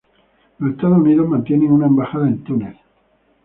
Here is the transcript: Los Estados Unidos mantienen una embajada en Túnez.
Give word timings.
Los 0.57 0.71
Estados 0.71 0.97
Unidos 0.97 1.29
mantienen 1.29 1.71
una 1.71 1.85
embajada 1.85 2.27
en 2.27 2.43
Túnez. 2.43 2.75